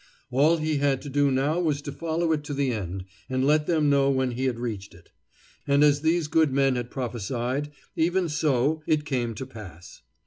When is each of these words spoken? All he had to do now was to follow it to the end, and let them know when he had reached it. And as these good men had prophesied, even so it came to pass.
All 0.31 0.57
he 0.57 0.77
had 0.79 0.99
to 1.03 1.09
do 1.11 1.29
now 1.29 1.59
was 1.59 1.79
to 1.83 1.91
follow 1.91 2.31
it 2.31 2.43
to 2.45 2.55
the 2.55 2.71
end, 2.71 3.05
and 3.29 3.45
let 3.45 3.67
them 3.67 3.87
know 3.91 4.09
when 4.09 4.31
he 4.31 4.45
had 4.45 4.57
reached 4.59 4.95
it. 4.95 5.11
And 5.67 5.83
as 5.83 6.01
these 6.01 6.27
good 6.27 6.51
men 6.51 6.75
had 6.75 6.89
prophesied, 6.89 7.69
even 7.95 8.27
so 8.27 8.81
it 8.87 9.05
came 9.05 9.35
to 9.35 9.45
pass. 9.45 10.01